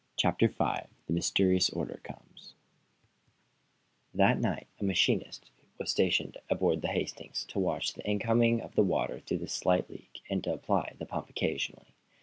[0.17, 0.55] CHAPTER V
[1.05, 2.55] THE MYSTERIOUS ORDER COMES
[4.15, 8.75] That night a machinist was stationed aboard the "Hastings" to watch the in coming of
[8.75, 11.93] water through the slight leak, and to apply the pump occasionally.